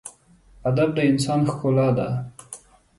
ادب 0.69 0.89
د 0.95 0.99
انسان 1.11 1.39
ښکلا 1.51 1.87
ده. 1.97 2.07